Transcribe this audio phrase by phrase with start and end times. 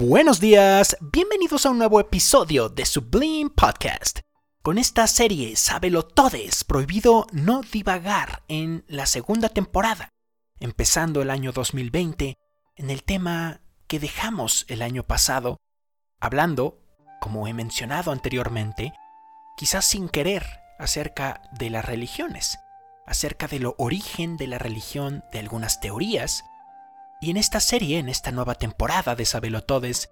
[0.00, 4.20] Buenos días, bienvenidos a un nuevo episodio de Sublime Podcast.
[4.62, 10.08] Con esta serie Sábelo Todes, prohibido no divagar en la segunda temporada,
[10.58, 12.38] empezando el año 2020
[12.76, 15.58] en el tema que dejamos el año pasado,
[16.18, 16.80] hablando,
[17.20, 18.94] como he mencionado anteriormente,
[19.58, 20.46] quizás sin querer,
[20.78, 22.58] acerca de las religiones,
[23.06, 26.42] acerca de lo origen de la religión, de algunas teorías,
[27.20, 30.10] y en esta serie, en esta nueva temporada de Sabelotodes,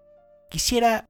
[0.50, 1.06] quisiera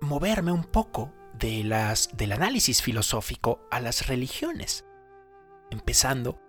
[0.00, 4.84] moverme un poco de las, del análisis filosófico a las religiones,
[5.70, 6.40] empezando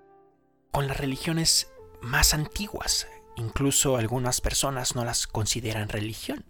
[0.72, 6.46] con las religiones más antiguas, incluso algunas personas no las consideran religión.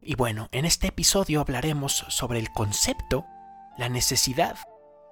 [0.00, 3.24] Y bueno, en este episodio hablaremos sobre el concepto,
[3.76, 4.56] la necesidad,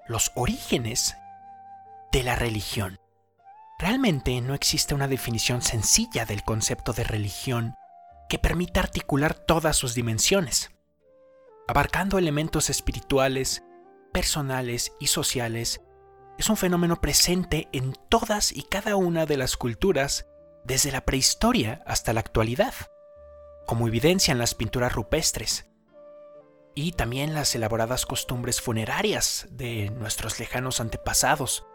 [0.06, 1.16] los orígenes
[2.12, 3.01] de la religión.
[3.82, 7.74] Realmente no existe una definición sencilla del concepto de religión
[8.28, 10.70] que permita articular todas sus dimensiones,
[11.66, 13.64] abarcando elementos espirituales,
[14.12, 15.80] personales y sociales.
[16.38, 20.28] Es un fenómeno presente en todas y cada una de las culturas
[20.62, 22.74] desde la prehistoria hasta la actualidad,
[23.66, 25.66] como evidencian las pinturas rupestres
[26.76, 31.66] y también las elaboradas costumbres funerarias de nuestros lejanos antepasados,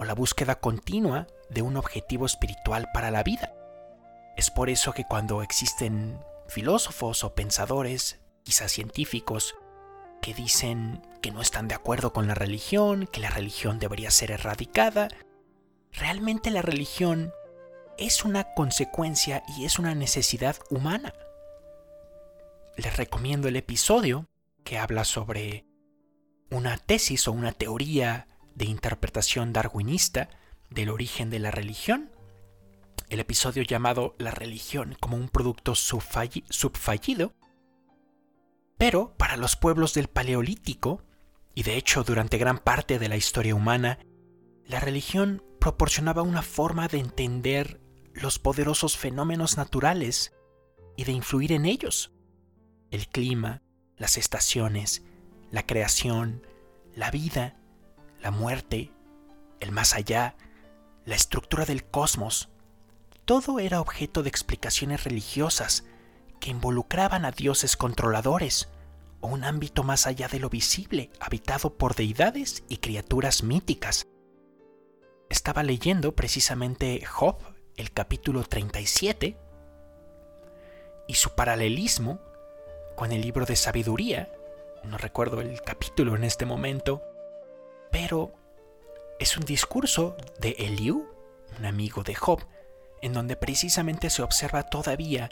[0.00, 3.52] o la búsqueda continua de un objetivo espiritual para la vida.
[4.34, 9.54] Es por eso que cuando existen filósofos o pensadores, quizás científicos,
[10.22, 14.30] que dicen que no están de acuerdo con la religión, que la religión debería ser
[14.30, 15.08] erradicada,
[15.92, 17.34] realmente la religión
[17.98, 21.12] es una consecuencia y es una necesidad humana.
[22.76, 24.24] Les recomiendo el episodio
[24.64, 25.66] que habla sobre
[26.50, 30.28] una tesis o una teoría de interpretación darwinista
[30.70, 32.10] del origen de la religión,
[33.08, 37.34] el episodio llamado La religión como un producto subfallido,
[38.78, 41.02] pero para los pueblos del Paleolítico,
[41.54, 43.98] y de hecho durante gran parte de la historia humana,
[44.64, 47.80] la religión proporcionaba una forma de entender
[48.14, 50.32] los poderosos fenómenos naturales
[50.96, 52.12] y de influir en ellos.
[52.90, 53.62] El clima,
[53.96, 55.02] las estaciones,
[55.50, 56.46] la creación,
[56.94, 57.59] la vida,
[58.20, 58.92] la muerte,
[59.60, 60.36] el más allá,
[61.04, 62.48] la estructura del cosmos,
[63.24, 65.84] todo era objeto de explicaciones religiosas
[66.40, 68.68] que involucraban a dioses controladores
[69.20, 74.06] o un ámbito más allá de lo visible, habitado por deidades y criaturas míticas.
[75.28, 77.36] Estaba leyendo precisamente Job,
[77.76, 79.36] el capítulo 37,
[81.06, 82.20] y su paralelismo
[82.96, 84.32] con el libro de sabiduría,
[84.84, 87.02] no recuerdo el capítulo en este momento,
[87.90, 88.32] pero
[89.18, 91.06] es un discurso de Eliú,
[91.58, 92.40] un amigo de Job,
[93.02, 95.30] en donde precisamente se observa todavía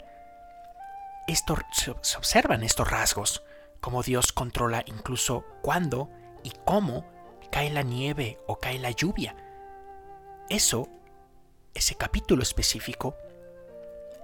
[1.27, 3.43] esto, se observan estos rasgos,
[3.81, 6.09] como Dios controla incluso cuándo
[6.43, 7.05] y cómo
[7.51, 9.35] cae la nieve o cae la lluvia.
[10.49, 10.89] Eso,
[11.73, 13.15] ese capítulo específico,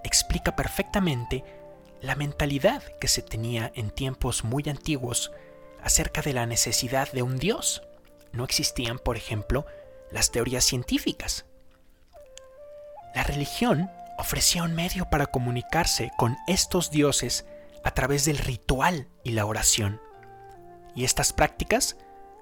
[0.03, 1.43] explica perfectamente
[2.01, 5.31] la mentalidad que se tenía en tiempos muy antiguos
[5.81, 7.81] acerca de la necesidad de un Dios
[8.35, 9.65] no existían, por ejemplo,
[10.11, 11.45] las teorías científicas.
[13.13, 17.45] La religión ofrecía un medio para comunicarse con estos dioses
[17.83, 20.01] a través del ritual y la oración.
[20.95, 21.97] Y estas prácticas,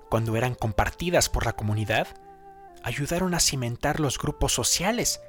[0.09, 2.07] cuando eran compartidas por la comunidad,
[2.83, 5.21] ayudaron a cimentar los grupos sociales,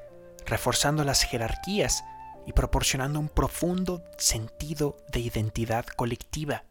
[0.44, 2.04] reforzando las jerarquías
[2.46, 6.64] y proporcionando un profundo sentido de identidad colectiva.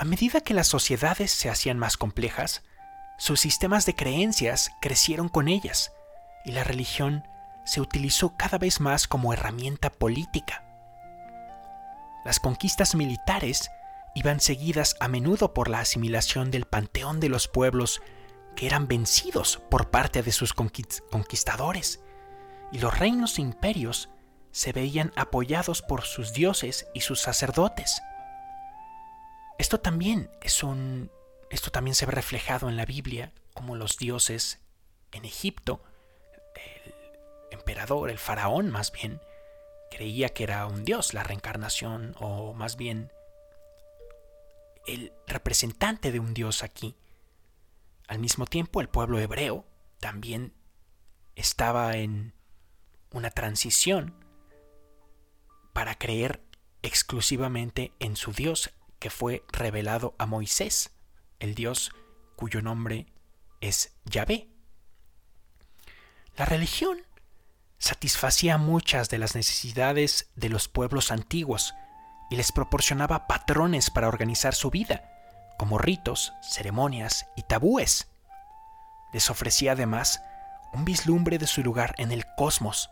[0.00, 2.62] A medida que las sociedades se hacían más complejas,
[3.18, 5.92] sus sistemas de creencias crecieron con ellas
[6.42, 7.28] y la religión
[7.66, 10.64] se utilizó cada vez más como herramienta política.
[12.24, 13.70] Las conquistas militares
[14.14, 18.00] iban seguidas a menudo por la asimilación del panteón de los pueblos
[18.56, 22.00] que eran vencidos por parte de sus conquistadores,
[22.72, 24.08] y los reinos e imperios
[24.50, 28.00] se veían apoyados por sus dioses y sus sacerdotes.
[29.60, 31.10] Esto también es un
[31.50, 34.58] esto también se ve reflejado en la Biblia, como los dioses
[35.12, 35.82] en Egipto,
[36.54, 36.94] el
[37.58, 39.20] emperador, el faraón más bien,
[39.90, 43.12] creía que era un dios, la reencarnación, o más bien
[44.86, 46.96] el representante de un dios aquí.
[48.08, 49.66] Al mismo tiempo, el pueblo hebreo
[49.98, 50.54] también
[51.36, 52.32] estaba en
[53.12, 54.24] una transición
[55.74, 56.40] para creer
[56.80, 60.92] exclusivamente en su Dios, que fue revelado a Moisés,
[61.40, 61.90] el Dios
[62.36, 63.06] cuyo nombre
[63.60, 64.48] es Yahvé.
[66.36, 67.02] La religión
[67.78, 71.74] satisfacía muchas de las necesidades de los pueblos antiguos
[72.30, 75.10] y les proporcionaba patrones para organizar su vida,
[75.58, 78.08] como ritos, ceremonias y tabúes.
[79.12, 80.22] Les ofrecía además
[80.72, 82.90] un vislumbre de su lugar en el cosmos.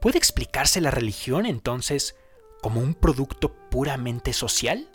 [0.00, 2.16] ¿Puede explicarse la religión entonces
[2.60, 4.88] como un producto puramente social?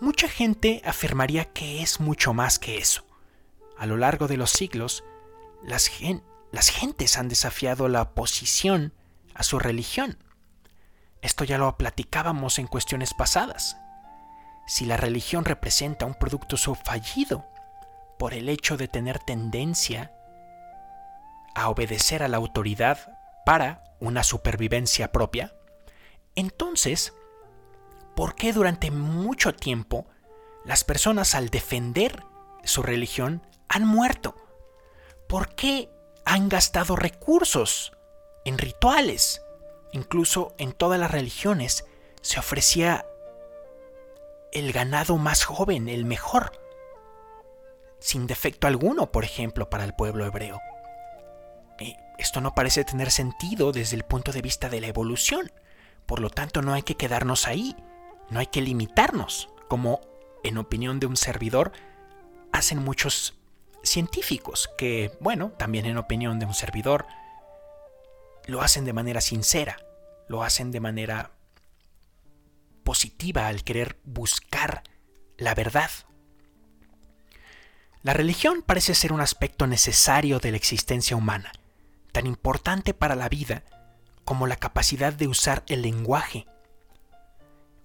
[0.00, 3.04] Mucha gente afirmaría que es mucho más que eso.
[3.76, 5.04] A lo largo de los siglos,
[5.62, 5.90] las,
[6.52, 8.94] las gentes han desafiado la oposición
[9.34, 10.16] a su religión.
[11.20, 13.76] Esto ya lo platicábamos en cuestiones pasadas.
[14.66, 17.46] Si la religión representa un producto fallido
[18.18, 20.12] por el hecho de tener tendencia
[21.54, 25.52] a obedecer a la autoridad para una supervivencia propia,
[26.36, 27.12] entonces,
[28.14, 30.06] ¿por qué durante mucho tiempo
[30.64, 32.22] las personas al defender
[32.64, 34.34] su religión han muerto?
[35.28, 35.90] ¿Por qué
[36.24, 37.92] han gastado recursos
[38.44, 39.42] en rituales?
[39.92, 41.84] Incluso en todas las religiones
[42.20, 43.06] se ofrecía
[44.52, 46.52] el ganado más joven, el mejor,
[48.00, 50.60] sin defecto alguno, por ejemplo, para el pueblo hebreo.
[52.18, 55.50] Esto no parece tener sentido desde el punto de vista de la evolución.
[56.04, 57.74] Por lo tanto, no hay que quedarnos ahí,
[58.30, 60.00] no hay que limitarnos, como
[60.42, 61.72] en opinión de un servidor
[62.52, 63.34] hacen muchos
[63.82, 67.06] científicos, que, bueno, también en opinión de un servidor,
[68.46, 69.76] lo hacen de manera sincera,
[70.28, 71.32] lo hacen de manera
[72.84, 74.82] positiva al querer buscar
[75.36, 75.90] la verdad.
[78.02, 81.52] La religión parece ser un aspecto necesario de la existencia humana,
[82.12, 83.62] tan importante para la vida
[84.24, 86.46] como la capacidad de usar el lenguaje.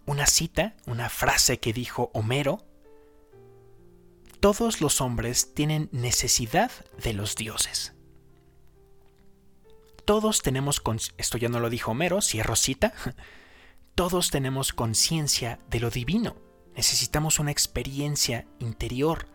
[0.05, 2.63] Una cita, una frase que dijo Homero,
[4.39, 6.71] todos los hombres tienen necesidad
[7.01, 7.93] de los dioses.
[10.05, 10.83] Todos tenemos,
[11.17, 12.93] esto ya no lo dijo Homero, cierro cita,
[13.95, 16.35] todos tenemos conciencia de lo divino.
[16.75, 19.27] Necesitamos una experiencia interior.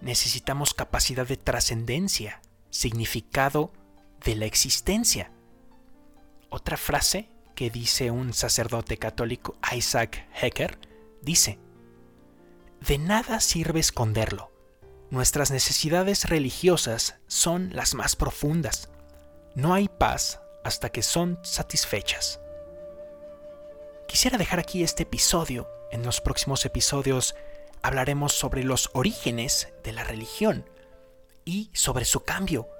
[0.00, 2.40] Necesitamos capacidad de trascendencia,
[2.70, 3.72] significado
[4.24, 5.30] de la existencia.
[6.48, 7.28] Otra frase
[7.60, 10.78] que dice un sacerdote católico, Isaac Hecker,
[11.20, 11.58] dice,
[12.80, 14.50] De nada sirve esconderlo.
[15.10, 18.88] Nuestras necesidades religiosas son las más profundas.
[19.54, 22.40] No hay paz hasta que son satisfechas.
[24.08, 25.68] Quisiera dejar aquí este episodio.
[25.92, 27.34] En los próximos episodios
[27.82, 30.64] hablaremos sobre los orígenes de la religión
[31.44, 32.70] y sobre su cambio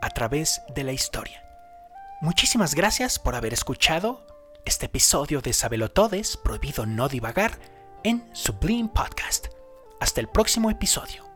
[0.00, 1.47] a través de la historia.
[2.20, 4.26] Muchísimas gracias por haber escuchado
[4.64, 7.60] este episodio de Sabelotodes, prohibido no divagar,
[8.02, 9.46] en Sublime Podcast.
[10.00, 11.27] Hasta el próximo episodio.